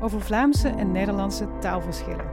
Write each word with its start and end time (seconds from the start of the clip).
over 0.00 0.20
Vlaamse 0.20 0.68
en 0.68 0.92
Nederlandse 0.92 1.48
taalverschillen. 1.58 2.26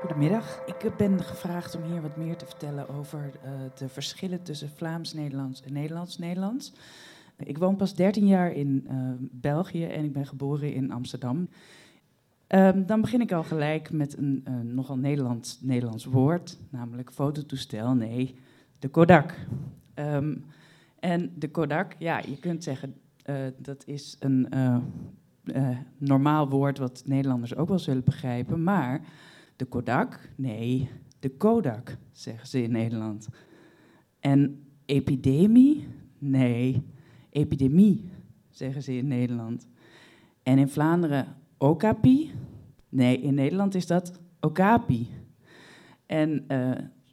Goedemiddag. 0.00 0.62
Ik 0.66 0.96
ben 0.96 1.22
gevraagd 1.22 1.76
om 1.76 1.82
hier 1.82 2.02
wat 2.02 2.16
meer 2.16 2.36
te 2.36 2.46
vertellen 2.46 2.88
over 2.88 3.30
uh, 3.44 3.50
de 3.74 3.88
verschillen 3.88 4.42
tussen 4.42 4.68
Vlaams-Nederlands 4.68 5.62
en 5.62 5.72
Nederlands-Nederlands. 5.72 6.72
Ik 7.36 7.58
woon 7.58 7.76
pas 7.76 7.94
13 7.94 8.26
jaar 8.26 8.52
in 8.52 8.86
uh, 8.90 8.96
België 9.30 9.84
en 9.84 10.04
ik 10.04 10.12
ben 10.12 10.26
geboren 10.26 10.74
in 10.74 10.92
Amsterdam. 10.92 11.48
Um, 12.48 12.86
dan 12.86 13.00
begin 13.00 13.20
ik 13.20 13.32
al 13.32 13.42
gelijk 13.42 13.90
met 13.90 14.18
een 14.18 14.44
uh, 14.48 14.54
nogal 14.60 14.96
Nederlands, 14.96 15.58
Nederlands 15.60 16.04
woord, 16.04 16.58
namelijk 16.70 17.12
fototoestel. 17.12 17.94
Nee, 17.94 18.34
de 18.78 18.88
Kodak. 18.88 19.34
Um, 19.94 20.44
en 20.98 21.32
de 21.34 21.50
Kodak, 21.50 21.94
ja, 21.98 22.18
je 22.18 22.38
kunt 22.38 22.64
zeggen 22.64 22.94
dat 23.58 23.86
is 23.86 24.16
een 24.18 24.48
normaal 25.98 26.48
woord 26.48 26.78
wat 26.78 27.02
Nederlanders 27.06 27.56
ook 27.56 27.68
wel 27.68 27.78
zullen 27.78 28.04
begrijpen, 28.04 28.62
maar 28.62 29.00
de 29.56 29.64
Kodak? 29.64 30.32
Nee, 30.36 30.90
de 31.18 31.30
Kodak, 31.30 31.96
zeggen 32.10 32.48
ze 32.48 32.62
in 32.62 32.72
Nederland. 32.72 33.28
En 34.20 34.64
epidemie? 34.84 35.86
Nee, 36.18 36.82
epidemie, 37.30 38.10
zeggen 38.50 38.82
ze 38.82 38.92
in 38.92 39.06
Nederland. 39.06 39.68
En 40.42 40.58
in 40.58 40.68
Vlaanderen 40.68 41.36
okapi? 41.58 42.32
Nee, 42.88 43.20
in 43.20 43.34
Nederland 43.34 43.74
is 43.74 43.86
dat 43.86 44.20
okapi. 44.40 45.08
En 46.06 46.46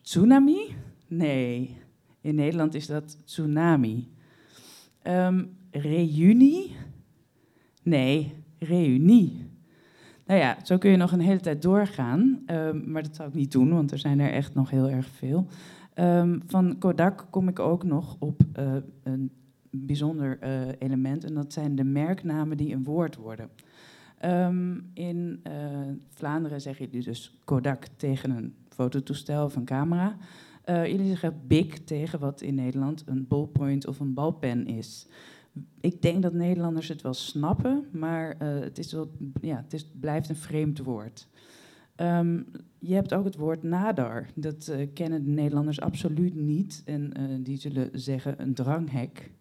tsunami? 0.02 0.76
Nee, 1.08 1.78
in 2.22 2.36
Nederland 2.36 2.74
is 2.74 2.88
dat 2.88 3.26
tsunami. 3.26 4.08
Um, 5.08 5.58
reunie? 5.72 6.76
Nee, 7.84 8.34
reunie. 8.58 9.48
Nou 10.26 10.40
ja, 10.40 10.58
zo 10.64 10.78
kun 10.78 10.92
je 10.92 10.98
nog 10.98 11.12
een 11.12 11.20
hele 11.20 11.40
tijd 11.40 11.62
doorgaan, 11.62 12.44
um, 12.46 12.92
maar 12.92 13.04
dat 13.04 13.16
zou 13.16 13.30
ik 13.30 13.36
niet 13.36 13.52
doen, 13.52 13.74
want 13.74 13.92
er 13.92 14.00
zijn 14.00 14.20
er 14.20 14.32
echt 14.32 14.54
nog 14.54 14.70
heel 14.70 14.90
erg 14.90 15.08
veel. 15.08 15.48
Um, 15.96 16.42
van 16.46 16.78
Kodak 16.78 17.28
kom 17.30 17.48
ik 17.48 17.60
ook 17.60 17.84
nog 17.84 18.16
op 18.20 18.42
uh, 18.60 18.76
een 19.04 19.32
bijzonder 19.72 20.40
uh, 20.44 20.62
element, 20.80 21.24
en 21.24 21.34
dat 21.34 21.54
zijn 21.54 21.76
de 21.76 21.84
merknamen 21.84 22.58
die 22.58 22.74
een 22.74 22.84
woord 22.84 23.16
worden. 23.16 23.50
In 24.94 25.42
uh, 25.48 25.54
Vlaanderen 26.10 26.62
zeg 26.62 26.78
je 26.78 26.90
dus 26.90 27.38
Kodak 27.46 27.86
tegen 27.96 28.30
een 28.30 28.54
fototoestel 28.70 29.46
of 29.46 29.56
een 29.56 29.66
camera. 29.66 30.18
Jullie 30.70 31.08
zeggen 31.08 31.42
big 31.48 31.84
tegen 31.84 32.20
wat 32.20 32.42
in 32.42 32.56
Nederland 32.56 33.04
een 33.06 33.28
ballpoint 33.28 33.88
of 33.88 34.00
een 34.00 34.14
balpen 34.14 34.68
is 34.68 35.08
ik 35.82 36.02
denk 36.02 36.22
dat 36.22 36.34
Nederlanders 36.34 36.88
het 36.88 37.02
wel 37.02 37.14
snappen, 37.14 37.88
maar 37.92 38.36
uh, 38.42 38.60
het, 38.60 38.78
is 38.78 38.92
wel, 38.92 39.12
ja, 39.42 39.56
het 39.56 39.74
is, 39.74 39.92
blijft 40.00 40.30
een 40.30 40.36
vreemd 40.36 40.80
woord. 40.80 41.28
Um, 41.96 42.46
je 42.80 42.94
hebt 42.94 43.14
ook 43.14 43.26
het 43.26 43.36
woord 43.36 43.64
nadar. 43.64 44.30
Dat 44.36 44.68
uh, 44.68 44.88
kennen 44.94 45.24
de 45.24 45.30
Nederlanders 45.30 45.82
absoluut 45.82 46.36
niet. 46.36 46.82
En 46.86 47.14
die 47.44 47.58
zullen 47.58 47.90
zeggen 47.94 48.42
een 48.42 48.54
dranghek. 48.54 49.32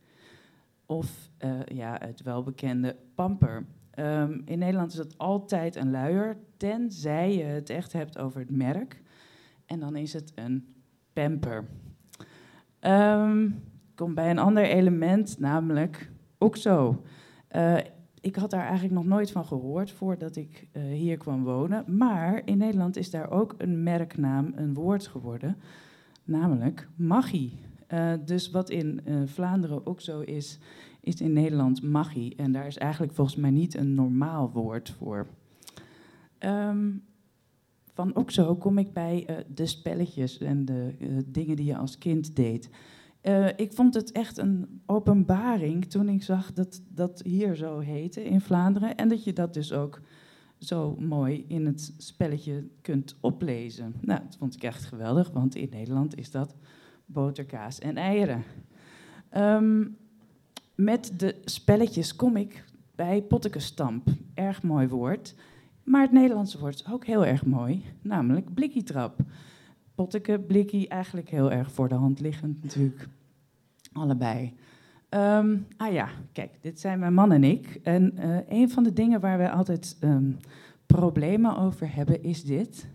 Of 0.86 1.30
ja, 1.64 1.96
het 2.04 2.22
welbekende 2.22 2.96
pamper. 3.14 3.66
Um, 3.98 4.42
in 4.44 4.58
Nederland 4.58 4.90
is 4.90 4.96
dat 4.96 5.18
altijd 5.18 5.76
een 5.76 5.90
luier, 5.90 6.36
tenzij 6.56 7.36
je 7.36 7.42
het 7.42 7.70
echt 7.70 7.92
hebt 7.92 8.18
over 8.18 8.40
het 8.40 8.50
merk. 8.50 9.02
En 9.66 9.80
dan 9.80 9.96
is 9.96 10.12
het 10.12 10.32
een 10.34 10.66
pamper. 11.18 11.64
Um, 12.80 13.62
kom 13.94 14.14
bij 14.14 14.30
een 14.30 14.38
ander 14.38 14.64
element, 14.64 15.36
namelijk 15.38 16.10
zo. 16.52 17.02
Uh, 17.56 17.76
ik 18.20 18.36
had 18.36 18.50
daar 18.50 18.64
eigenlijk 18.64 18.94
nog 18.94 19.04
nooit 19.04 19.30
van 19.30 19.44
gehoord 19.44 19.90
voordat 19.90 20.36
ik 20.36 20.68
uh, 20.72 20.82
hier 20.82 21.16
kwam 21.16 21.44
wonen. 21.44 21.96
Maar 21.96 22.42
in 22.44 22.58
Nederland 22.58 22.96
is 22.96 23.10
daar 23.10 23.30
ook 23.30 23.54
een 23.58 23.82
merknaam, 23.82 24.52
een 24.54 24.74
woord 24.74 25.06
geworden, 25.06 25.56
namelijk 26.24 26.88
magie. 26.96 27.52
Uh, 27.88 28.12
dus 28.24 28.50
wat 28.50 28.70
in 28.70 29.00
Vlaanderen 29.24 29.86
ook 29.86 30.00
zo 30.00 30.20
is, 30.20 30.58
is 31.00 31.20
in 31.20 31.32
Nederland 31.32 31.82
magie. 31.82 32.36
En 32.36 32.52
daar 32.52 32.66
is 32.66 32.78
eigenlijk 32.78 33.12
volgens 33.12 33.36
mij 33.36 33.50
niet 33.50 33.74
een 33.74 33.94
normaal 33.94 34.50
woord 34.50 34.90
voor. 34.90 35.26
Um, 36.38 37.02
van 37.98 38.14
ook 38.14 38.30
zo 38.30 38.56
kom 38.56 38.78
ik 38.78 38.92
bij 38.92 39.44
de 39.54 39.66
spelletjes 39.66 40.38
en 40.38 40.64
de 40.64 40.94
dingen 41.26 41.56
die 41.56 41.66
je 41.66 41.76
als 41.76 41.98
kind 41.98 42.36
deed. 42.36 42.68
Uh, 43.22 43.48
ik 43.56 43.72
vond 43.72 43.94
het 43.94 44.12
echt 44.12 44.38
een 44.38 44.80
openbaring 44.86 45.84
toen 45.84 46.08
ik 46.08 46.22
zag 46.22 46.52
dat 46.52 46.82
dat 46.88 47.22
hier 47.22 47.54
zo 47.54 47.78
heette 47.78 48.24
in 48.24 48.40
Vlaanderen. 48.40 48.96
En 48.96 49.08
dat 49.08 49.24
je 49.24 49.32
dat 49.32 49.54
dus 49.54 49.72
ook 49.72 50.00
zo 50.58 50.96
mooi 50.98 51.44
in 51.48 51.66
het 51.66 51.94
spelletje 51.96 52.68
kunt 52.80 53.16
oplezen. 53.20 53.94
Nou, 54.00 54.20
dat 54.24 54.36
vond 54.38 54.54
ik 54.54 54.62
echt 54.62 54.84
geweldig, 54.84 55.30
want 55.30 55.54
in 55.54 55.68
Nederland 55.70 56.16
is 56.16 56.30
dat 56.30 56.54
boterkaas 57.06 57.78
en 57.78 57.96
eieren. 57.96 58.42
Um, 59.36 59.96
met 60.74 61.12
de 61.16 61.34
spelletjes 61.44 62.16
kom 62.16 62.36
ik 62.36 62.64
bij 62.94 63.22
pottekenstamp. 63.22 64.08
Erg 64.34 64.62
mooi 64.62 64.88
woord. 64.88 65.34
Maar 65.88 66.02
het 66.02 66.12
Nederlandse 66.12 66.58
woord 66.58 66.74
is 66.74 66.92
ook 66.92 67.04
heel 67.04 67.26
erg 67.26 67.44
mooi, 67.44 67.84
namelijk 68.02 68.54
blikkietrap. 68.54 69.20
Potteke, 69.94 70.38
blikkie, 70.38 70.88
eigenlijk 70.88 71.28
heel 71.28 71.52
erg 71.52 71.72
voor 71.72 71.88
de 71.88 71.94
hand 71.94 72.20
liggend 72.20 72.62
natuurlijk. 72.62 73.08
Allebei. 73.92 74.54
Um, 75.10 75.66
ah 75.76 75.92
ja, 75.92 76.08
kijk, 76.32 76.50
dit 76.60 76.80
zijn 76.80 76.98
mijn 76.98 77.14
man 77.14 77.32
en 77.32 77.44
ik. 77.44 77.80
En 77.82 78.14
uh, 78.18 78.38
een 78.48 78.70
van 78.70 78.82
de 78.82 78.92
dingen 78.92 79.20
waar 79.20 79.38
wij 79.38 79.50
altijd 79.50 79.96
um, 80.00 80.36
problemen 80.86 81.56
over 81.56 81.94
hebben 81.94 82.22
is 82.22 82.44
dit. 82.44 82.88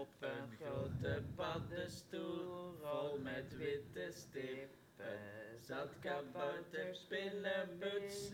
Op 0.00 0.08
een 0.20 0.56
grote 0.60 1.22
paddenstoel, 1.34 2.74
vol 2.82 3.18
met 3.22 3.56
witte 3.58 4.18
stippen, 4.18 5.18
zat 5.60 5.88
kabouter, 6.00 6.88
spinnenmuts. 6.92 8.32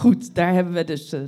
Goed, 0.00 0.34
daar 0.34 0.52
hebben 0.52 0.72
we 0.72 0.84
dus 0.84 1.14
uh, 1.14 1.20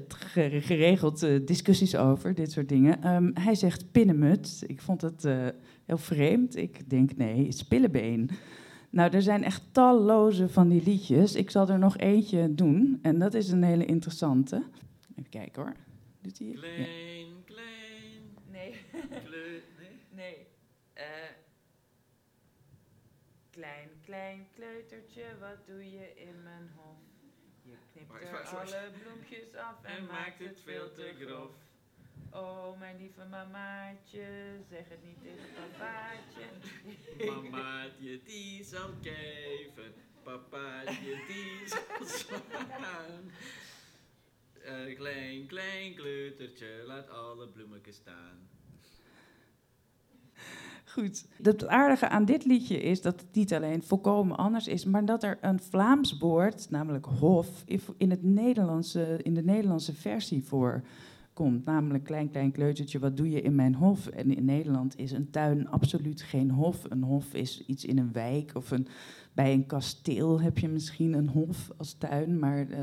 geregeld 0.61 1.23
uh, 1.23 1.47
discussies 1.47 1.97
over, 1.97 2.35
dit 2.35 2.53
soort 2.53 2.69
dingen. 2.69 3.15
Um, 3.15 3.31
hij 3.35 3.55
zegt 3.55 3.93
pinnenmut. 3.93 4.65
Ik 4.67 4.81
vond 4.81 5.01
het 5.01 5.25
uh, 5.25 5.47
heel 5.85 5.99
vreemd. 5.99 6.57
Ik 6.57 6.91
denk, 6.91 7.17
nee, 7.17 7.53
spillebeen. 7.53 8.31
Nou, 8.91 9.13
er 9.13 9.23
zijn 9.23 9.45
echt 9.45 9.63
talloze 9.73 10.49
van 10.49 10.69
die 10.69 10.83
liedjes. 10.83 11.35
Ik 11.35 11.51
zal 11.51 11.69
er 11.69 11.79
nog 11.79 11.97
eentje 11.97 12.55
doen. 12.55 12.99
En 13.03 13.19
dat 13.19 13.35
is 13.35 13.51
een 13.51 13.63
hele 13.63 13.85
interessante. 13.85 14.63
Even 15.17 15.31
kijken 15.31 15.63
hoor. 15.63 15.75
Doet 16.21 16.39
hij? 16.39 16.51
Klein, 16.53 16.79
ja. 16.79 17.27
klein. 17.45 18.23
Nee. 18.51 18.75
Kleu 19.25 19.61
nee. 19.79 19.91
nee. 20.21 20.47
Uh, 20.95 21.03
klein, 23.51 23.89
klein 24.05 24.47
kleutertje, 24.55 25.25
wat 25.41 25.67
doe 25.67 25.91
je 25.91 26.13
in 26.15 26.43
mijn 26.43 26.71
hof? 26.77 27.12
Je 27.63 27.77
knipt 27.93 28.23
er 28.23 28.45
alle 28.45 28.91
bloempjes 29.03 29.55
af 29.55 29.85
en, 29.85 29.95
en 29.97 30.07
maakt 30.07 30.39
het 30.39 30.61
veel 30.61 30.93
te 30.93 31.15
grof. 31.21 31.51
Oh, 32.31 32.79
mijn 32.79 32.97
lieve 32.97 33.25
mamaatje, 33.25 34.27
zeg 34.69 34.89
het 34.89 35.05
niet 35.05 35.23
tegen 35.23 35.49
papaatje. 35.55 36.45
mamaatje, 37.43 38.23
die 38.23 38.65
zal 38.65 38.91
kijven, 39.03 39.95
papaatje, 40.23 41.23
die 41.27 41.67
zal 41.73 42.07
slaan. 42.07 43.33
Uh, 44.65 44.97
klein, 44.97 45.47
klein 45.47 45.95
kleutertje, 45.95 46.83
laat 46.87 47.09
alle 47.09 47.49
bloemetjes 47.49 47.97
staan. 47.97 48.49
Goed. 50.93 51.27
Het 51.43 51.67
aardige 51.67 52.09
aan 52.09 52.25
dit 52.25 52.45
liedje 52.45 52.83
is 52.83 53.03
dat 53.03 53.21
het 53.21 53.35
niet 53.35 53.55
alleen 53.55 53.83
volkomen 53.83 54.37
anders 54.37 54.67
is, 54.67 54.85
maar 54.85 55.05
dat 55.05 55.23
er 55.23 55.39
een 55.41 55.61
Vlaams 55.61 56.19
woord, 56.19 56.67
namelijk 56.71 57.07
hof, 57.07 57.65
in, 57.97 58.11
het 58.11 58.23
Nederlandse, 58.23 59.21
in 59.23 59.35
de 59.35 59.43
Nederlandse 59.43 59.95
versie 59.95 60.45
voor 60.45 60.83
komt. 61.33 61.65
Namelijk, 61.65 62.05
klein, 62.05 62.31
klein 62.31 62.53
kleutertje, 62.53 62.99
wat 62.99 63.17
doe 63.17 63.31
je 63.31 63.41
in 63.41 63.55
mijn 63.55 63.75
hof? 63.75 64.07
En 64.07 64.37
in 64.37 64.45
Nederland 64.45 64.99
is 64.99 65.13
een 65.13 65.31
tuin 65.31 65.69
absoluut 65.69 66.23
geen 66.23 66.51
hof. 66.51 66.85
Een 66.89 67.03
hof 67.03 67.35
is 67.35 67.65
iets 67.67 67.85
in 67.85 67.99
een 67.99 68.13
wijk 68.13 68.51
of 68.55 68.71
een, 68.71 68.87
bij 69.33 69.53
een 69.53 69.67
kasteel 69.67 70.41
heb 70.41 70.59
je 70.59 70.69
misschien 70.69 71.13
een 71.13 71.29
hof 71.29 71.71
als 71.77 71.93
tuin, 71.93 72.39
maar 72.39 72.67
uh, 72.69 72.79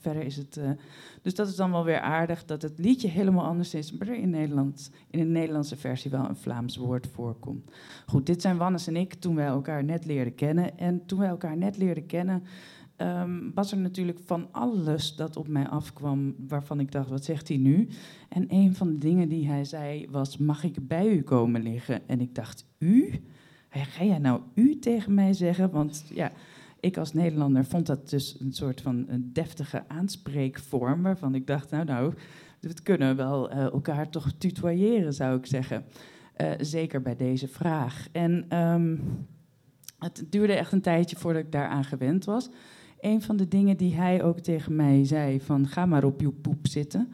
verder 0.00 0.22
is 0.22 0.36
het. 0.36 0.56
Uh, 0.56 0.70
dus 1.22 1.34
dat 1.34 1.48
is 1.48 1.56
dan 1.56 1.70
wel 1.70 1.84
weer 1.84 2.00
aardig 2.00 2.44
dat 2.44 2.62
het 2.62 2.78
liedje 2.78 3.08
helemaal 3.08 3.44
anders 3.44 3.74
is, 3.74 3.92
maar 3.92 4.08
er 4.08 4.14
in, 4.14 4.30
Nederland, 4.30 4.90
in 5.10 5.18
de 5.18 5.24
Nederlandse 5.24 5.76
versie 5.76 6.10
wel 6.10 6.28
een 6.28 6.36
Vlaams 6.36 6.76
woord 6.76 7.06
voorkomt. 7.06 7.70
Goed, 8.06 8.26
dit 8.26 8.42
zijn 8.42 8.56
Wannes 8.56 8.86
en 8.86 8.96
ik 8.96 9.14
toen 9.14 9.34
wij 9.34 9.46
elkaar 9.46 9.84
net 9.84 10.04
leerden 10.04 10.34
kennen. 10.34 10.78
En 10.78 11.06
toen 11.06 11.18
wij 11.18 11.28
elkaar 11.28 11.56
net 11.56 11.76
leerden 11.76 12.06
kennen, 12.06 12.42
um, 12.96 13.50
was 13.54 13.72
er 13.72 13.78
natuurlijk 13.78 14.18
van 14.24 14.48
alles 14.50 15.16
dat 15.16 15.36
op 15.36 15.48
mij 15.48 15.68
afkwam, 15.68 16.34
waarvan 16.48 16.80
ik 16.80 16.92
dacht, 16.92 17.08
wat 17.08 17.24
zegt 17.24 17.48
hij 17.48 17.56
nu? 17.56 17.88
En 18.28 18.44
een 18.48 18.74
van 18.74 18.88
de 18.88 18.98
dingen 18.98 19.28
die 19.28 19.48
hij 19.48 19.64
zei 19.64 20.06
was, 20.10 20.36
mag 20.36 20.64
ik 20.64 20.88
bij 20.88 21.08
u 21.08 21.22
komen 21.22 21.62
liggen? 21.62 22.08
En 22.08 22.20
ik 22.20 22.34
dacht, 22.34 22.66
u? 22.78 23.22
Ga 23.70 24.04
jij 24.04 24.18
nou 24.18 24.40
u 24.54 24.78
tegen 24.78 25.14
mij 25.14 25.32
zeggen? 25.32 25.70
Want 25.70 26.04
ja, 26.14 26.32
ik 26.80 26.96
als 26.96 27.12
Nederlander 27.12 27.64
vond 27.64 27.86
dat 27.86 28.10
dus 28.10 28.36
een 28.40 28.52
soort 28.52 28.80
van 28.80 29.04
een 29.08 29.30
deftige 29.32 29.88
aanspreekvorm, 29.88 31.02
waarvan 31.02 31.34
ik 31.34 31.46
dacht, 31.46 31.70
nou 31.70 31.84
nou, 31.84 32.14
we 32.60 32.74
kunnen 32.82 33.16
wel 33.16 33.52
uh, 33.52 33.58
elkaar 33.58 34.08
toch 34.08 34.32
tutoyeren, 34.38 35.14
zou 35.14 35.38
ik 35.38 35.46
zeggen. 35.46 35.84
Uh, 36.36 36.50
zeker 36.60 37.02
bij 37.02 37.16
deze 37.16 37.48
vraag. 37.48 38.08
En 38.12 38.58
um, 38.58 39.00
het 39.98 40.24
duurde 40.30 40.52
echt 40.52 40.72
een 40.72 40.80
tijdje 40.80 41.16
voordat 41.16 41.42
ik 41.42 41.52
daaraan 41.52 41.84
gewend 41.84 42.24
was 42.24 42.50
een 43.00 43.22
van 43.22 43.36
de 43.36 43.48
dingen 43.48 43.76
die 43.76 43.94
hij 43.94 44.22
ook 44.22 44.38
tegen 44.38 44.76
mij 44.76 45.04
zei: 45.04 45.40
van 45.40 45.66
ga 45.66 45.86
maar 45.86 46.04
op 46.04 46.20
je 46.20 46.30
poep 46.30 46.66
zitten. 46.66 47.12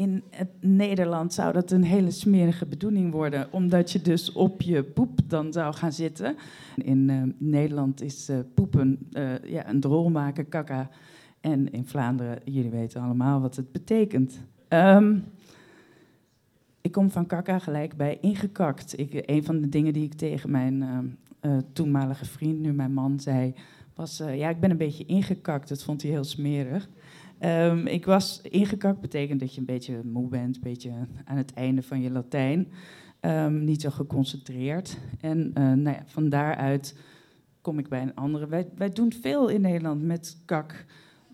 In 0.00 0.22
Nederland 0.60 1.32
zou 1.34 1.52
dat 1.52 1.70
een 1.70 1.84
hele 1.84 2.10
smerige 2.10 2.66
bedoeling 2.66 3.12
worden, 3.12 3.52
omdat 3.52 3.92
je 3.92 4.02
dus 4.02 4.32
op 4.32 4.62
je 4.62 4.82
poep 4.82 5.18
dan 5.26 5.52
zou 5.52 5.74
gaan 5.74 5.92
zitten. 5.92 6.36
In 6.76 7.08
uh, 7.08 7.22
Nederland 7.38 8.02
is 8.02 8.30
uh, 8.30 8.38
poepen 8.54 8.98
uh, 9.12 9.38
ja, 9.44 9.68
een 9.68 9.80
drol 9.80 10.10
maken, 10.10 10.48
kaka. 10.48 10.90
En 11.40 11.72
in 11.72 11.86
Vlaanderen, 11.86 12.38
jullie 12.44 12.70
weten 12.70 13.00
allemaal 13.00 13.40
wat 13.40 13.56
het 13.56 13.72
betekent. 13.72 14.40
Um, 14.68 15.24
ik 16.80 16.92
kom 16.92 17.10
van 17.10 17.26
kaka 17.26 17.58
gelijk 17.58 17.96
bij 17.96 18.18
ingekakt. 18.20 18.98
Ik, 18.98 19.22
een 19.26 19.44
van 19.44 19.60
de 19.60 19.68
dingen 19.68 19.92
die 19.92 20.04
ik 20.04 20.14
tegen 20.14 20.50
mijn 20.50 21.18
toenmalige 21.72 22.24
vriend, 22.24 22.60
nu 22.60 22.72
mijn 22.72 22.92
man, 22.92 23.20
zei 23.20 23.54
was, 23.94 24.22
ja, 24.34 24.48
ik 24.48 24.60
ben 24.60 24.70
een 24.70 24.76
beetje 24.76 25.06
ingekakt. 25.06 25.68
Dat 25.68 25.82
vond 25.82 26.02
hij 26.02 26.10
heel 26.10 26.24
smerig. 26.24 26.88
Um, 27.44 27.86
ik 27.86 28.04
was 28.04 28.40
ingekakt, 28.42 29.00
betekent 29.00 29.40
dat 29.40 29.54
je 29.54 29.60
een 29.60 29.66
beetje 29.66 30.00
moe 30.04 30.28
bent, 30.28 30.56
een 30.56 30.62
beetje 30.62 30.92
aan 31.24 31.36
het 31.36 31.54
einde 31.54 31.82
van 31.82 32.00
je 32.00 32.10
Latijn. 32.10 32.68
Um, 33.20 33.64
niet 33.64 33.80
zo 33.80 33.90
geconcentreerd. 33.90 34.98
En 35.20 35.38
uh, 35.38 35.54
nou 35.54 35.96
ja, 35.96 36.02
van 36.06 36.28
daaruit 36.28 36.98
kom 37.60 37.78
ik 37.78 37.88
bij 37.88 38.02
een 38.02 38.14
andere. 38.14 38.46
Wij, 38.46 38.68
wij 38.76 38.90
doen 38.90 39.12
veel 39.12 39.48
in 39.48 39.60
Nederland 39.60 40.02
met 40.02 40.42
kak. 40.44 40.84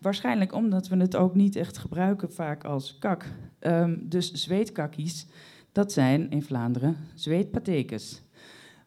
Waarschijnlijk 0.00 0.54
omdat 0.54 0.88
we 0.88 0.96
het 0.96 1.16
ook 1.16 1.34
niet 1.34 1.56
echt 1.56 1.78
gebruiken 1.78 2.32
vaak 2.32 2.64
als 2.64 2.98
kak. 2.98 3.24
Um, 3.60 4.08
dus 4.08 4.32
zweetkakkies, 4.32 5.26
dat 5.72 5.92
zijn 5.92 6.30
in 6.30 6.42
Vlaanderen 6.42 6.96
zweetpatekens. 7.14 8.22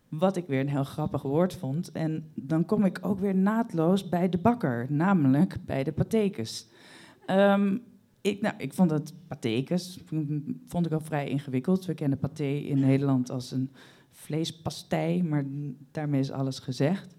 Wat 0.10 0.36
ik 0.36 0.48
weer 0.48 0.60
een 0.60 0.70
heel 0.70 0.84
grappig 0.84 1.22
woord 1.22 1.54
vond. 1.54 1.92
En 1.92 2.32
dan 2.36 2.66
kom 2.66 2.86
ik 2.86 3.00
ook 3.02 3.20
weer 3.20 3.36
naadloos 3.36 4.10
bij 4.10 4.30
de 4.30 4.38
bakker, 4.38 4.86
namelijk 4.90 5.58
bij 5.66 5.84
de 5.84 5.92
patekens. 5.92 6.68
Um, 7.30 7.82
ik, 8.22 8.42
nou, 8.42 8.54
ik 8.58 8.74
vond 8.74 8.90
dat 8.90 9.14
patekens, 9.28 10.00
vond 10.68 10.86
ik 10.86 10.92
al 10.92 11.00
vrij 11.00 11.30
ingewikkeld. 11.30 11.86
We 11.86 11.94
kennen 11.94 12.20
paté 12.20 12.44
in 12.44 12.80
Nederland 12.80 13.32
als 13.32 13.52
een 13.52 13.72
vleespastei, 14.12 15.24
maar 15.24 15.46
daarmee 15.92 16.20
is 16.20 16.32
alles 16.32 16.60
gezegd. 16.60 17.16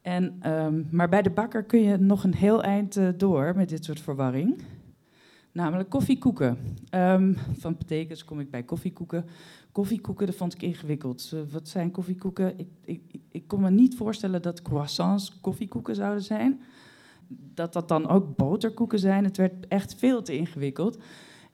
En, 0.00 0.50
um, 0.50 0.88
maar 0.90 1.08
bij 1.08 1.22
de 1.22 1.30
bakker 1.30 1.64
kun 1.64 1.80
je 1.80 1.96
nog 1.96 2.24
een 2.24 2.34
heel 2.34 2.62
eind 2.62 2.96
uh, 2.96 3.08
door 3.16 3.52
met 3.56 3.68
dit 3.68 3.84
soort 3.84 4.00
verwarring. 4.00 4.62
Namelijk 5.52 5.88
koffiekoeken. 5.88 6.58
Um, 6.94 7.36
van 7.58 7.76
patekens 7.76 8.24
kom 8.24 8.40
ik 8.40 8.50
bij 8.50 8.62
koffiekoeken. 8.62 9.24
Koffiekoeken, 9.72 10.26
dat 10.26 10.34
vond 10.34 10.54
ik 10.54 10.62
ingewikkeld. 10.62 11.34
wat 11.50 11.68
zijn 11.68 11.90
koffiekoeken? 11.90 12.58
Ik, 12.58 12.68
ik, 12.84 13.02
ik 13.28 13.46
kon 13.46 13.60
me 13.60 13.70
niet 13.70 13.96
voorstellen 13.96 14.42
dat 14.42 14.62
croissants 14.62 15.40
koffiekoeken 15.40 15.94
zouden 15.94 16.22
zijn. 16.22 16.60
Dat 17.54 17.72
dat 17.72 17.88
dan 17.88 18.08
ook 18.08 18.36
boterkoeken 18.36 18.98
zijn. 18.98 19.24
Het 19.24 19.36
werd 19.36 19.66
echt 19.68 19.94
veel 19.94 20.22
te 20.22 20.36
ingewikkeld. 20.36 20.98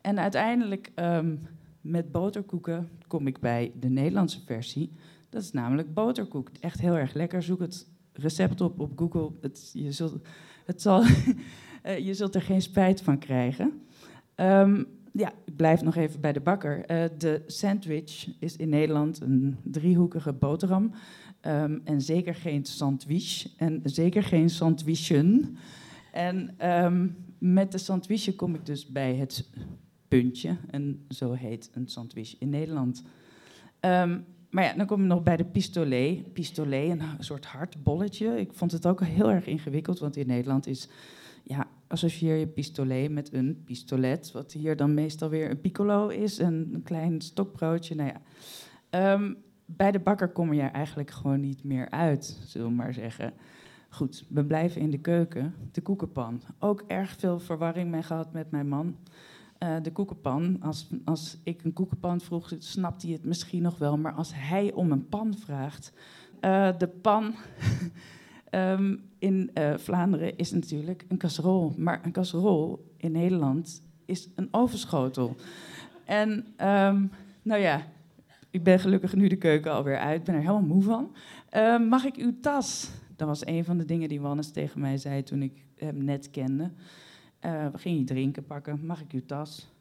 En 0.00 0.19
uiteindelijk 0.19 0.92
um, 0.96 1.40
met 1.80 2.12
boterkoeken 2.12 2.88
kom 3.06 3.26
ik 3.26 3.40
bij 3.40 3.72
de 3.80 3.88
Nederlandse 3.88 4.40
versie. 4.46 4.92
Dat 5.28 5.42
is 5.42 5.52
namelijk 5.52 5.94
boterkoek. 5.94 6.50
Echt 6.60 6.80
heel 6.80 6.96
erg 6.96 7.14
lekker. 7.14 7.42
Zoek 7.42 7.60
het 7.60 7.86
recept 8.12 8.60
op 8.60 8.80
op 8.80 8.98
Google. 8.98 9.30
Het, 9.40 9.70
je, 9.72 9.92
zult, 9.92 10.26
het 10.64 10.82
zal, 10.82 11.02
eh, 11.82 11.98
je 11.98 12.14
zult 12.14 12.34
er 12.34 12.42
geen 12.42 12.62
spijt 12.62 13.00
van 13.00 13.19
krijgen. 13.19 13.82
Um, 14.36 14.86
ja, 15.12 15.32
ik 15.44 15.56
blijf 15.56 15.82
nog 15.82 15.96
even 15.96 16.20
bij 16.20 16.32
de 16.32 16.40
bakker. 16.40 16.76
Uh, 16.78 17.04
de 17.19 17.42
sandwich 17.46 18.28
is 18.38 18.56
in 18.56 18.69
Nederland 18.69 19.20
een 19.20 19.56
driehoekige 19.62 20.32
boterham. 20.32 20.90
Um, 21.48 21.80
en 21.84 22.02
zeker 22.02 22.34
geen 22.34 22.64
sandwich. 22.64 23.48
En 23.56 23.80
zeker 23.84 24.22
geen 24.22 24.50
sandwichen. 24.50 25.56
En 26.12 26.68
um, 26.84 27.16
met 27.38 27.72
de 27.72 27.78
sandwich 27.78 28.36
kom 28.36 28.54
ik 28.54 28.66
dus 28.66 28.86
bij 28.86 29.14
het 29.14 29.50
puntje. 30.08 30.56
En 30.70 31.04
zo 31.08 31.32
heet 31.32 31.70
een 31.72 31.88
sandwich 31.88 32.38
in 32.38 32.48
Nederland. 32.48 33.02
Um, 33.80 34.24
maar 34.50 34.64
ja, 34.64 34.72
dan 34.72 34.86
kom 34.86 35.00
ik 35.00 35.06
nog 35.06 35.22
bij 35.22 35.36
de 35.36 35.44
pistolet. 35.44 36.32
Pistolet, 36.32 36.90
een 36.90 37.02
soort 37.18 37.44
hard 37.44 37.82
bolletje. 37.82 38.40
Ik 38.40 38.52
vond 38.52 38.72
het 38.72 38.86
ook 38.86 39.04
heel 39.04 39.30
erg 39.30 39.46
ingewikkeld, 39.46 39.98
want 39.98 40.16
in 40.16 40.26
Nederland 40.26 40.66
is 40.66 40.88
ja, 41.44 41.68
associeer 41.86 42.36
je 42.36 42.46
pistolet 42.46 43.10
met 43.10 43.32
een 43.32 43.62
pistolet, 43.64 44.32
wat 44.32 44.52
hier 44.52 44.76
dan 44.76 44.94
meestal 44.94 45.28
weer 45.28 45.50
een 45.50 45.60
piccolo 45.60 46.08
is, 46.08 46.38
een, 46.38 46.70
een 46.72 46.82
klein 46.82 47.20
stokbroodje. 47.20 47.94
Nou 47.94 48.10
ja. 48.10 48.20
Bij 49.76 49.91
de 49.91 49.99
bakker 49.99 50.29
kom 50.29 50.53
je 50.53 50.62
eigenlijk 50.62 51.11
gewoon 51.11 51.41
niet 51.41 51.65
meer 51.65 51.91
uit, 51.91 52.41
zullen 52.44 52.67
we 52.67 52.75
maar 52.75 52.93
zeggen. 52.93 53.32
Goed, 53.88 54.25
we 54.29 54.44
blijven 54.44 54.81
in 54.81 54.91
de 54.91 54.99
keuken. 54.99 55.55
De 55.73 55.81
koekenpan. 55.81 56.43
Ook 56.59 56.85
erg 56.87 57.17
veel 57.19 57.41
verwarring 57.41 57.91
mee 57.91 58.03
gehad 58.03 58.32
met 58.32 58.50
mijn 58.50 58.69
man. 58.69 58.97
Uh, 59.59 59.76
de 59.82 59.93
koekenpan. 59.93 60.56
Als, 60.61 60.91
als 61.05 61.38
ik 61.43 61.65
een 61.65 61.73
koekenpan 61.73 62.20
vroeg, 62.20 62.53
snapt 62.59 63.03
hij 63.03 63.12
het 63.12 63.25
misschien 63.25 63.62
nog 63.62 63.79
wel. 63.79 63.99
Maar 63.99 64.12
als 64.12 64.32
hij 64.35 64.73
om 64.73 64.93
een 64.93 65.09
pan 65.09 65.35
vraagt. 65.38 65.93
Uh, 66.41 66.79
de 66.79 66.88
pan 66.88 67.35
Um, 68.50 69.00
in 69.19 69.50
uh, 69.55 69.76
Vlaanderen 69.76 70.37
is 70.37 70.53
natuurlijk 70.53 71.05
een 71.08 71.19
casserol. 71.19 71.75
Maar 71.77 72.01
een 72.05 72.13
casserol 72.13 72.93
in 72.96 73.13
Nederland 73.13 73.82
is 74.05 74.29
een 74.34 74.48
ovenschotel. 74.51 75.37
En 76.05 76.31
um, 76.67 77.10
nou 77.43 77.60
ja, 77.60 77.87
ik 78.50 78.62
ben 78.62 78.81
gelukkig 78.81 79.14
nu 79.14 79.28
de 79.28 79.36
keuken 79.36 79.72
alweer 79.72 79.98
uit. 79.98 80.24
ben 80.24 80.34
er 80.34 80.40
helemaal 80.40 80.62
moe 80.62 80.82
van. 80.82 81.14
Uh, 81.56 81.88
mag 81.88 82.05
ik 82.05 82.17
uw 82.17 82.40
tas? 82.40 82.90
Dat 83.17 83.28
was 83.28 83.46
een 83.46 83.64
van 83.64 83.78
de 83.78 83.84
dingen 83.84 84.08
die 84.08 84.20
Wannes 84.20 84.50
tegen 84.50 84.81
mij 84.81 84.96
zei 84.96 85.22
toen 85.22 85.43
ik 85.43 85.64
hem 85.76 86.05
net 86.05 86.31
kende. 86.31 86.70
Uh, 87.44 87.67
we 87.72 87.78
gingen 87.78 88.05
drinken 88.05 88.44
pakken. 88.44 88.86
Mag 88.86 89.00
ik 89.00 89.12
uw 89.12 89.24
tas? 89.26 89.72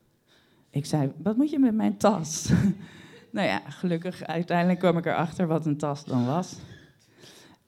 Ik 0.69 0.85
zei, 0.85 1.11
wat 1.23 1.37
moet 1.37 1.49
je 1.49 1.59
met 1.59 1.73
mijn 1.73 1.97
tas? 1.97 2.49
nou 3.31 3.47
ja, 3.47 3.59
gelukkig, 3.69 4.23
uiteindelijk 4.23 4.79
kwam 4.79 4.97
ik 4.97 5.05
erachter 5.05 5.47
wat 5.47 5.65
een 5.65 5.77
tas 5.77 6.05
dan 6.05 6.25
was. 6.25 6.55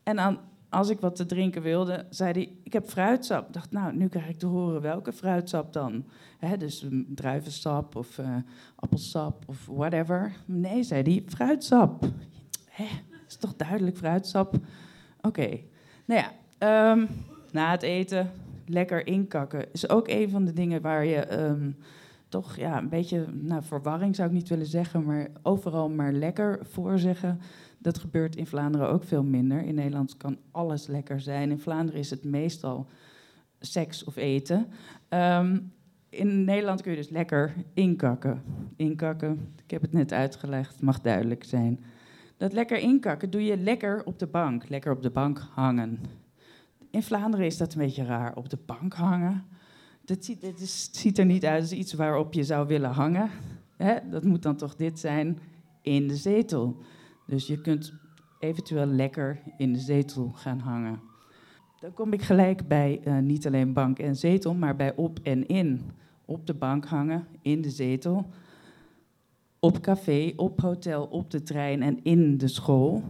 En 0.03 0.20
aan 0.20 0.39
als 0.70 0.90
ik 0.90 1.00
wat 1.00 1.16
te 1.16 1.26
drinken 1.26 1.62
wilde, 1.62 2.06
zei 2.10 2.32
hij: 2.32 2.52
Ik 2.64 2.74
heb 2.74 2.86
fruitsap. 2.86 3.48
Ik 3.48 3.54
dacht, 3.54 3.72
nou, 3.72 3.96
nu 3.96 4.08
krijg 4.08 4.30
ik 4.30 4.40
te 4.40 4.46
horen 4.46 4.82
welke 4.82 5.14
fruitsap 5.14 5.74
dan. 5.74 6.06
Dus 6.58 6.86
druivensap 7.08 7.96
of 7.96 8.18
uh, 8.18 8.36
appelsap 8.76 9.44
of 9.48 9.66
whatever. 9.66 10.34
Nee, 10.46 10.84
zei 10.84 11.02
hij: 11.02 11.24
Fruitsap. 11.26 12.04
Hè, 12.70 12.88
is 13.28 13.36
toch 13.36 13.56
duidelijk 13.56 13.98
fruitsap? 13.98 14.56
Oké. 15.22 15.60
Nou 16.06 16.22
ja, 16.22 16.92
um, 16.92 17.08
na 17.52 17.72
het 17.72 17.82
eten 17.82 18.32
lekker 18.66 19.08
inkakken 19.08 19.66
is 19.72 19.90
ook 19.90 20.08
een 20.08 20.30
van 20.30 20.46
de 20.46 20.54
dingen 20.54 20.82
waar 20.82 21.06
je. 21.06 21.40
Um, 21.40 21.78
toch 22.30 22.56
ja, 22.56 22.78
een 22.78 22.90
beetje, 22.90 23.26
nou, 23.32 23.64
verwarring 23.64 24.16
zou 24.16 24.28
ik 24.28 24.34
niet 24.34 24.50
willen 24.50 24.66
zeggen, 24.66 25.04
maar 25.04 25.28
overal 25.42 25.90
maar 25.90 26.14
lekker 26.14 26.60
voor 26.62 27.00
zeggen. 27.00 27.40
Dat 27.78 27.98
gebeurt 27.98 28.36
in 28.36 28.48
Vlaanderen 28.48 28.90
ook 28.90 29.04
veel 29.04 29.24
minder. 29.24 29.64
In 29.64 29.76
Nederland 29.76 30.18
kan 30.18 30.38
alles 30.52 30.88
lekker 30.88 31.20
zijn. 31.20 31.52
In 31.52 31.60
Vlaanderen 31.60 32.00
is 32.00 32.10
het 32.10 32.24
meestal 32.24 32.88
seks 33.60 34.04
of 34.04 34.16
eten. 34.16 34.68
Um, 35.10 35.72
in 36.10 36.44
Nederland 36.44 36.82
kun 36.82 36.92
je 36.92 36.98
dus 36.98 37.10
lekker 37.10 37.54
inkakken. 37.74 38.42
Inkakken, 38.76 39.54
ik 39.64 39.72
heb 39.72 39.82
het 39.82 39.94
net 39.94 40.14
uitgelegd, 40.14 40.82
mag 40.82 41.02
duidelijk 41.02 41.44
zijn. 41.44 41.80
Dat 42.38 42.54
lekker 42.54 42.78
inkakken 42.78 43.30
doe 43.30 43.44
je 43.44 43.58
lekker 43.58 44.06
op 44.06 44.20
de 44.20 44.28
bank, 44.28 44.70
lekker 44.70 44.92
op 44.92 45.02
de 45.02 45.10
bank 45.10 45.48
hangen. 45.54 46.00
In 46.92 47.04
Vlaanderen 47.04 47.46
is 47.46 47.58
dat 47.58 47.74
een 47.74 47.80
beetje 47.80 48.06
raar, 48.06 48.36
op 48.36 48.50
de 48.50 48.60
bank 48.66 48.94
hangen. 48.94 49.46
Dat 50.10 50.25
ziet, 50.25 50.44
is, 50.62 50.89
ziet 50.92 51.18
er 51.18 51.25
niet 51.25 51.46
uit 51.46 51.62
als 51.62 51.72
iets 51.72 51.94
waarop 51.94 52.34
je 52.34 52.44
zou 52.44 52.68
willen 52.68 52.89
hangen. 52.89 53.30
Hè? 53.78 53.96
Dat 54.10 54.24
moet 54.24 54.42
dan 54.42 54.56
toch 54.56 54.75
dit 54.75 55.00
zijn 55.00 55.39
in 55.82 56.08
de 56.08 56.16
zetel. 56.16 56.78
Dus 57.28 57.48
je 57.48 57.62
kunt 57.62 57.94
eventueel 58.39 58.86
lekker 58.86 59.42
in 59.58 59.74
de 59.74 59.80
zetel 59.80 60.32
gaan 60.36 60.60
hangen. 60.60 61.00
Dan 61.80 61.94
kom 61.94 62.13
ik 62.13 62.22
gelijk 62.22 62.68
bij 62.68 63.01
uh, 63.04 63.18
niet 63.18 63.48
alleen 63.48 63.74
bank 63.74 64.00
en 64.00 64.16
zetel, 64.16 64.54
maar 64.54 64.75
bij 64.75 64.96
op 64.96 65.20
en 65.24 65.48
in. 65.48 65.82
Op 66.25 66.48
de 66.48 66.54
bank 66.54 66.86
hangen, 66.86 67.28
in 67.42 67.62
de 67.62 67.70
zetel. 67.70 68.30
Op 69.60 69.82
café, 69.82 70.34
op 70.36 70.62
hotel, 70.62 71.06
op 71.06 71.32
de 71.32 71.44
trein 71.44 71.82
en 71.82 72.04
in 72.04 72.38
de 72.38 72.48
school. 72.48 73.04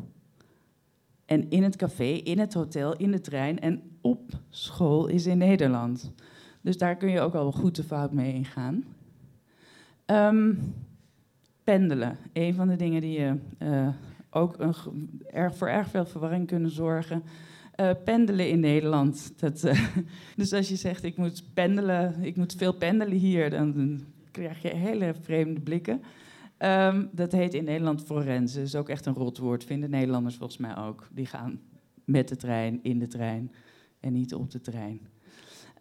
En 1.25 1.49
in 1.49 1.63
het 1.63 1.75
café, 1.75 2.03
in 2.03 2.39
het 2.39 2.53
hotel, 2.53 2.95
in 2.95 3.11
de 3.11 3.21
trein 3.21 3.59
en 3.59 3.81
op 4.01 4.31
school 4.49 5.07
is 5.07 5.25
in 5.25 5.37
Nederland. 5.37 6.13
Dus 6.61 6.77
daar 6.77 6.95
kun 6.95 7.09
je 7.09 7.19
ook 7.19 7.35
al 7.35 7.51
goed 7.51 7.75
de 7.75 7.83
fout 7.83 8.13
mee 8.13 8.33
ingaan. 8.33 8.83
Um, 10.05 10.73
pendelen, 11.63 12.17
een 12.33 12.53
van 12.53 12.67
de 12.67 12.75
dingen 12.75 13.01
die 13.01 13.19
je 13.19 13.35
uh, 13.59 13.87
ook 14.29 14.59
een, 14.59 14.73
erg, 15.31 15.55
voor 15.55 15.67
erg 15.67 15.89
veel 15.89 16.05
verwarring 16.05 16.47
kunnen 16.47 16.71
zorgen. 16.71 17.23
Uh, 17.79 17.91
pendelen 18.03 18.49
in 18.49 18.59
Nederland. 18.59 19.33
Dat, 19.35 19.63
uh, 19.63 19.87
dus 20.35 20.53
als 20.53 20.69
je 20.69 20.75
zegt 20.75 21.03
ik 21.03 21.17
moet 21.17 21.43
pendelen, 21.53 22.15
ik 22.21 22.35
moet 22.35 22.53
veel 22.53 22.73
pendelen 22.73 23.17
hier, 23.17 23.49
dan, 23.49 23.99
krijg 24.31 24.61
je 24.61 24.75
hele 24.75 25.15
vreemde 25.21 25.59
blikken. 25.59 26.01
Um, 26.57 27.09
dat 27.11 27.31
heet 27.31 27.53
in 27.53 27.63
Nederland 27.63 28.03
forensen. 28.03 28.59
Dat 28.59 28.67
is 28.67 28.75
ook 28.75 28.89
echt 28.89 29.05
een 29.05 29.13
rotwoord. 29.13 29.63
Vinden 29.63 29.89
Nederlanders 29.89 30.35
volgens 30.35 30.59
mij 30.59 30.77
ook. 30.77 31.07
Die 31.11 31.25
gaan 31.25 31.59
met 32.05 32.27
de 32.27 32.35
trein, 32.35 32.79
in 32.81 32.99
de 32.99 33.07
trein 33.07 33.51
en 33.99 34.13
niet 34.13 34.33
op 34.33 34.51
de 34.51 34.61
trein. 34.61 34.99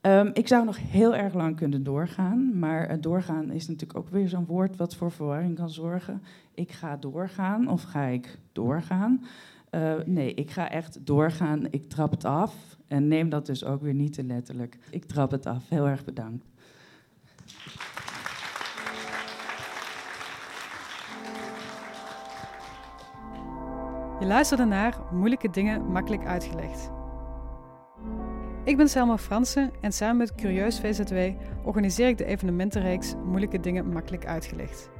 Um, 0.02 0.30
ik 0.32 0.48
zou 0.48 0.64
nog 0.64 0.78
heel 0.90 1.14
erg 1.14 1.34
lang 1.34 1.56
kunnen 1.56 1.82
doorgaan, 1.82 2.58
maar 2.58 3.00
doorgaan 3.00 3.50
is 3.50 3.68
natuurlijk 3.68 3.98
ook 3.98 4.08
weer 4.08 4.28
zo'n 4.28 4.46
woord 4.46 4.76
wat 4.76 4.94
voor 4.94 5.10
verwarring 5.10 5.56
kan 5.56 5.70
zorgen. 5.70 6.22
Ik 6.54 6.72
ga 6.72 6.96
doorgaan 6.96 7.68
of 7.68 7.82
ga 7.82 8.02
ik 8.04 8.38
doorgaan? 8.52 9.24
Uh, 9.70 9.94
nee, 10.04 10.34
ik 10.34 10.50
ga 10.50 10.70
echt 10.70 11.06
doorgaan. 11.06 11.66
Ik 11.70 11.88
trap 11.88 12.10
het 12.10 12.24
af 12.24 12.76
en 12.86 13.08
neem 13.08 13.28
dat 13.28 13.46
dus 13.46 13.64
ook 13.64 13.82
weer 13.82 13.94
niet 13.94 14.12
te 14.12 14.24
letterlijk. 14.24 14.78
Ik 14.90 15.04
trap 15.04 15.30
het 15.30 15.46
af. 15.46 15.68
Heel 15.68 15.86
erg 15.86 16.04
bedankt. 16.04 16.44
Je 24.20 24.26
luisterde 24.26 24.64
naar 24.64 24.98
Moeilijke 25.12 25.50
Dingen 25.50 25.92
Makkelijk 25.92 26.24
Uitgelegd. 26.26 26.97
Ik 28.68 28.76
ben 28.76 28.88
Selma 28.88 29.18
Fransen 29.18 29.70
en 29.80 29.92
samen 29.92 30.16
met 30.16 30.34
Curieus 30.34 30.80
VZW 30.80 31.16
organiseer 31.64 32.08
ik 32.08 32.18
de 32.18 32.24
evenementenreeks 32.24 33.14
Moeilijke 33.24 33.60
Dingen 33.60 33.88
Makkelijk 33.88 34.26
Uitgelegd. 34.26 34.90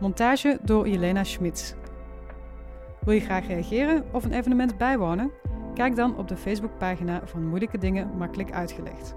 Montage 0.00 0.58
door 0.62 0.88
Jelena 0.88 1.24
Schmitz. 1.24 1.74
Wil 3.04 3.14
je 3.14 3.20
graag 3.20 3.46
reageren 3.46 4.04
of 4.12 4.24
een 4.24 4.32
evenement 4.32 4.78
bijwonen? 4.78 5.30
Kijk 5.74 5.96
dan 5.96 6.16
op 6.16 6.28
de 6.28 6.36
Facebookpagina 6.36 7.20
van 7.24 7.46
Moeilijke 7.46 7.78
Dingen 7.78 8.16
Makkelijk 8.16 8.52
Uitgelegd. 8.52 9.14